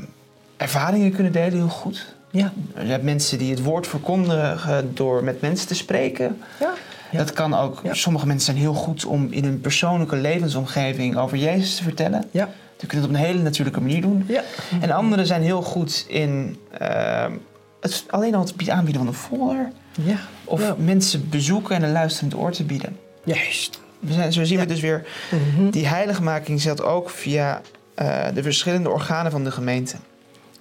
[0.58, 2.16] ervaringen kunnen delen heel goed.
[2.32, 6.38] ja, Je hebt mensen die het woord verkondigen door met mensen te spreken.
[6.60, 6.74] ja.
[7.12, 7.18] Ja.
[7.18, 7.80] Dat kan ook.
[7.84, 7.94] Ja.
[7.94, 12.24] Sommige mensen zijn heel goed om in hun persoonlijke levensomgeving over Jezus te vertellen.
[12.32, 14.26] Ja, Die kunnen het op een hele natuurlijke manier doen.
[14.28, 14.42] ja.
[14.82, 17.32] En anderen zijn heel goed in ehm,
[17.80, 19.72] het, alleen al het aanbieden van een folder.
[20.02, 20.18] ja.
[20.44, 20.76] Of Ja.
[20.78, 22.98] mensen bezoeken en een luisterend oor te bieden.
[23.24, 23.80] Juist.
[24.00, 25.70] We zijn, zo zien we dus weer, Mhm.
[25.70, 27.62] die heiligmaking zit ook via
[27.96, 29.96] eh, de verschillende organen van de gemeente.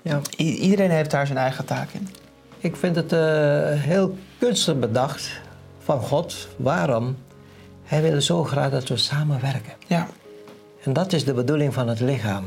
[0.02, 0.20] Ja.
[0.38, 2.08] I- iedereen heeft daar zijn eigen taak in.
[2.58, 3.18] Ik vind het eh,
[3.82, 5.30] heel kunstig bedacht
[5.84, 6.48] van God.
[6.56, 7.16] Waarom?
[7.84, 9.72] Hij wil zo graag dat we samenwerken.
[9.86, 10.06] Ja,
[10.82, 12.44] En dat is de bedoeling van het lichaam.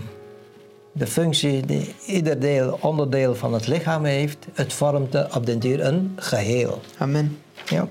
[1.00, 5.86] De functie die ieder deel, onderdeel van het lichaam heeft, het vormt op den duur
[5.86, 6.82] een geheel.
[6.98, 7.38] amen.
[7.66, 7.88] Ja.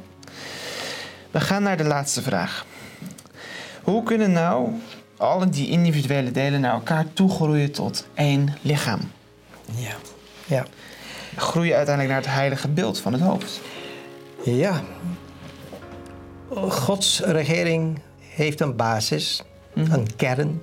[1.31, 2.66] We gaan naar de laatste vraag.
[3.83, 4.68] Hoe kunnen nou
[5.16, 9.01] alle die individuele delen naar elkaar toegroeien tot één lichaam?
[9.75, 9.94] Ja.
[10.47, 10.64] Ja.
[11.37, 13.61] Groeien uiteindelijk naar het heilige beeld van het hoofd.
[14.44, 14.81] Ja.
[16.68, 19.42] Gods regering heeft een basis,
[19.75, 19.92] Mhm.
[19.92, 20.62] een kern,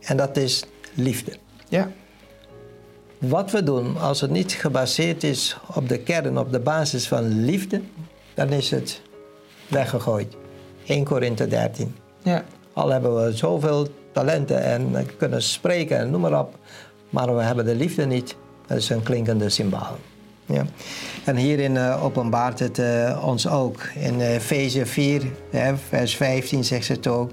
[0.00, 1.38] en dat is liefde.
[1.68, 1.90] Ja,
[3.18, 7.44] Wat we doen als het niet gebaseerd is op de kern, op de basis van
[7.44, 7.80] liefde,
[8.34, 9.02] dan is het
[9.68, 10.36] weggegooid.
[10.86, 11.94] 1 Korinthe 13.
[12.22, 16.54] ja, Al hebben we zoveel talenten en kunnen spreken en noem maar op,
[17.10, 18.36] maar we hebben de liefde niet.
[18.66, 19.96] Dat is een klinkende symbool.
[20.46, 20.64] Ja.
[21.24, 23.82] En hierin eh, openbaart het eh, ons ook.
[23.94, 27.30] In eh, Efeze 4, hè, vers 15 zegt het ook.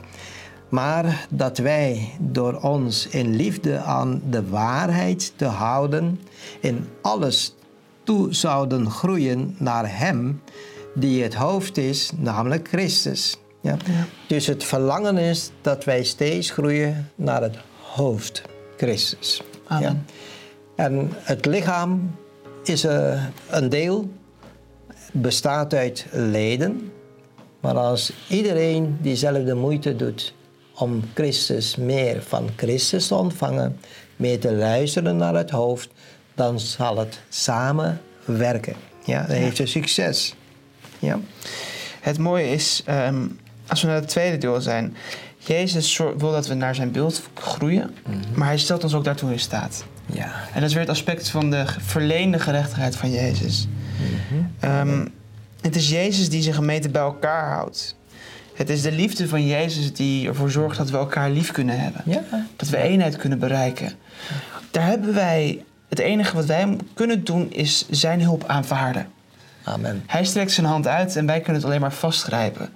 [0.74, 6.20] Maar dat wij door ons in liefde aan de waarheid te houden,
[6.60, 7.56] in alles
[8.04, 10.42] toe zouden groeien naar Hem
[10.96, 13.38] die het hoofd is, namelijk Christus.
[13.62, 13.78] Ja?
[14.28, 18.42] Dus het verlangen is dat wij steeds groeien naar het hoofd,
[18.78, 19.42] Christus.
[19.68, 20.06] Amen.
[20.76, 20.84] Ja?
[20.84, 22.16] En het lichaam
[22.64, 24.10] is eh, een deel,
[25.12, 26.92] bestaat uit leden.
[27.60, 30.34] Maar als iedereen diezelfde moeite doet
[30.76, 33.80] om Christus meer van Christus te ontvangen,
[34.16, 35.90] meer te luisteren naar het hoofd,
[36.36, 38.76] dan zal het samen werken.
[39.04, 40.36] Ja, dan heeft het succes.
[41.00, 41.20] Ja.
[42.02, 43.28] het mooie is, ehm,
[43.68, 44.96] als we naar het tweede deel zijn...
[45.38, 47.96] Jezus wil dat we naar zijn beeld groeien,
[48.36, 49.86] maar hij stelt ons ook daartoe in staat.
[50.06, 50.34] Ja.
[50.54, 53.68] En dat is weer het aspect van de verleende gerechtigheid van Jezus.
[54.60, 55.06] Ehm,
[55.62, 57.96] het is Jezus die zijn gemeente bij elkaar houdt.
[58.54, 62.02] Het is de liefde van Jezus die ervoor zorgt dat we elkaar lief kunnen hebben.
[62.06, 62.24] Ja.
[62.56, 63.92] Dat we eenheid kunnen bereiken.
[64.72, 69.08] Daar hebben wij, het enige wat wij kunnen doen is zijn hulp aanvaarden.
[69.64, 70.04] Amen.
[70.08, 72.70] Hij strekt zijn hand uit en wij kunnen het alleen maar vastgrijpen.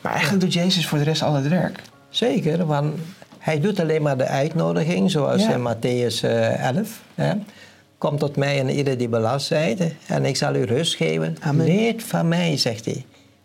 [0.00, 1.80] Maar eigenlijk doet Jezus voor de rest al het werk.
[2.08, 2.94] Zeker, want
[3.38, 5.50] hij doet alleen maar de uitnodiging, zoals Ja.
[5.52, 7.00] in Matthäus eh, 11.
[7.14, 7.32] Hè.
[7.98, 11.36] Kom tot mij en ieder die belast zijt, en ik zal u rust geven.
[11.40, 11.66] Amen.
[11.66, 13.04] Leert van mij, zegt hij.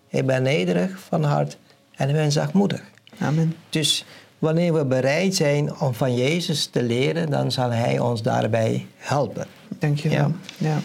[0.09, 1.57] Ik ben nederig van hart
[1.97, 2.81] en ik ben zachtmoedig.
[3.19, 3.55] Amen.
[3.69, 4.05] Dus
[4.39, 9.47] Wanneer we bereid zijn om van Jezus te leren, dan zal Hij ons daarbij helpen.
[9.79, 10.17] Dankjewel.
[10.17, 10.31] Ja.
[10.57, 10.79] Ja.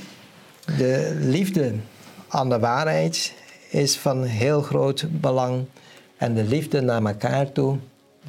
[0.77, 1.75] De liefde
[2.29, 3.35] aan de waarheid
[3.71, 5.65] is van heel groot belang.
[6.17, 7.77] En de liefde naar elkaar toe,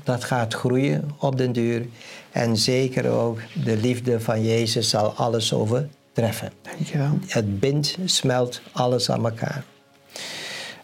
[0.04, 1.86] dat gaat groeien op den duur.
[2.32, 6.52] En zeker ook de liefde van Jezus zal alles overtreffen.
[6.62, 7.18] Dankjewel.
[7.28, 9.64] Het bindt, smelt alles aan elkaar.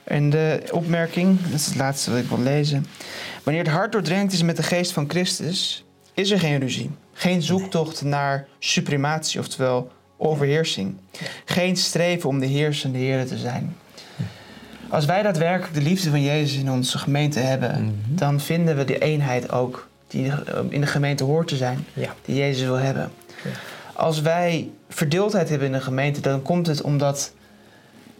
[0.10, 2.86] En de opmerking, dat is het laatste wat ik wil lezen.
[3.44, 6.92] Wanneer het hart doordrenkt is met de geest van Christus, is er geen ruzie.
[7.14, 10.96] Geen zoektocht naar suprematie, oftewel overheersing.
[11.46, 13.76] Geen streven om de heersende Heer te zijn.
[14.90, 18.98] Als wij daadwerkelijk de liefde van Jezus in onze gemeente hebben, dan vinden we de
[19.00, 20.32] eenheid ook die
[20.70, 22.16] in de gemeente hoort te zijn, Ja.
[22.26, 23.12] die Jezus wil hebben.
[23.44, 23.50] Ja.
[23.94, 27.34] Als wij verdeeldheid hebben in de gemeente, dan komt het omdat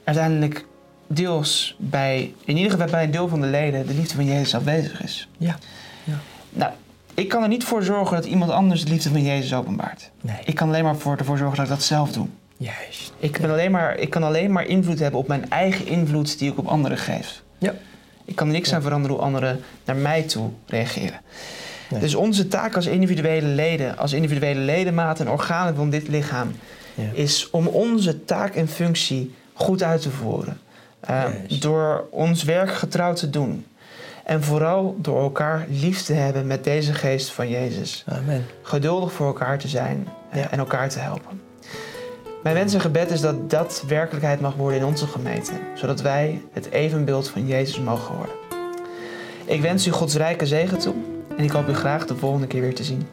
[0.04, 0.66] uiteindelijk
[1.10, 4.56] deels bij, in ieder geval bij een deel van de leden, de liefde van Jezus
[4.56, 5.28] afwezig is.
[5.38, 5.58] Ja.
[6.50, 6.72] Nou,
[7.14, 10.10] ik kan er niet voor zorgen dat iemand anders de liefde van Jezus openbaart.
[10.22, 10.36] Nee.
[10.46, 12.28] Ik kan alleen maar voor, ervoor zorgen dat ik dat zelf doe.
[12.58, 13.14] Juist.
[13.20, 16.52] Ik, ben alleen maar, ik kan alleen maar invloed hebben op mijn eigen invloed die
[16.52, 17.42] ik op anderen geef.
[17.58, 17.74] Ja.
[18.26, 21.22] Ik kan er niks aan veranderen hoe anderen naar mij toe reageren.
[21.90, 22.00] Nee.
[22.00, 26.52] Dus onze taak als individuele leden, als individuele ledematen en organen van dit lichaam,
[26.96, 27.04] Ja.
[27.14, 30.60] is om onze taak en functie goed uit te voeren.
[31.10, 31.62] Uh, Juist.
[31.62, 33.66] Door ons werk getrouw te doen.
[34.24, 38.04] En vooral door elkaar lief te hebben met deze geest van Jezus.
[38.08, 38.46] Amen.
[38.62, 40.52] Geduldig voor elkaar te zijn eh, Ja.
[40.52, 41.42] en elkaar te helpen.
[42.44, 45.52] Mijn wens en gebed is dat dat werkelijkheid mag worden in onze gemeente.
[45.76, 48.36] Zodat wij het evenbeeld van Jezus mogen worden.
[49.46, 50.96] Ik wens u Gods rijke zegen toe.
[51.38, 53.08] En ik hoop u graag de volgende keer weer te zien.